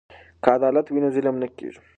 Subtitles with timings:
[0.43, 1.79] که عدالت وي نو ظلم نه کیږي.